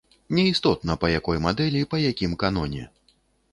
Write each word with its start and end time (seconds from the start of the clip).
Не 0.37 0.45
істотна, 0.51 0.95
па 1.03 1.11
якой 1.19 1.43
мадэлі, 1.45 1.81
па 1.93 2.01
якім 2.11 2.35
каноне. 2.47 2.91